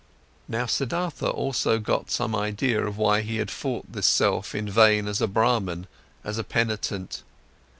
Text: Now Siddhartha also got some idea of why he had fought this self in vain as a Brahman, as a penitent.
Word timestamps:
Now 0.47 0.65
Siddhartha 0.65 1.29
also 1.29 1.77
got 1.77 2.09
some 2.09 2.35
idea 2.35 2.83
of 2.87 2.97
why 2.97 3.21
he 3.21 3.37
had 3.37 3.51
fought 3.51 3.91
this 3.91 4.07
self 4.07 4.55
in 4.55 4.67
vain 4.67 5.07
as 5.07 5.21
a 5.21 5.27
Brahman, 5.27 5.85
as 6.23 6.39
a 6.39 6.43
penitent. 6.43 7.21